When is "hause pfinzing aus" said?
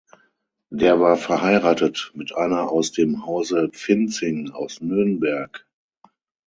3.27-4.81